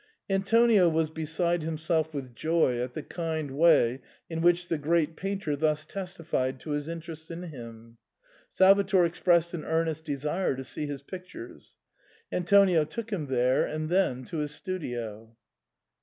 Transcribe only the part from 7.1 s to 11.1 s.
in him. Salvator expressed an earnest desire to see his